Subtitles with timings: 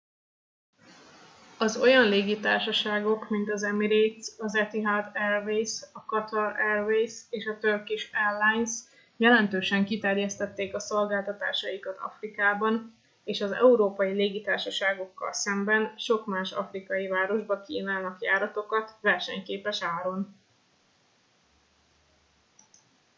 [1.57, 8.09] az olyan légitársaságok mint az emirates az etihad airways a qatar airways és a turkish
[8.13, 8.69] airlines
[9.17, 18.21] jelentősen kiterjesztették a szolgáltatásaikat afrikában és az európai légitársaságokkal szemben sok más afrikai városba kínálnak
[18.21, 20.35] járatokat versenyképes áron